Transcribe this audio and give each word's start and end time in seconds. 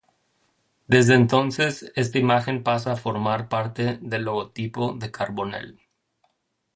Desde 0.87 1.13
entonces, 1.13 1.91
esta 1.95 2.17
imagen 2.17 2.63
pasa 2.63 2.93
a 2.93 2.95
formar 2.95 3.49
parte 3.49 3.99
del 4.01 4.23
logotipo 4.23 4.93
de 4.93 5.11
Carbonell. 5.11 5.79